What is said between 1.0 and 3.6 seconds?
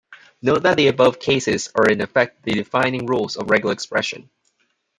cases are in effect the defining rules of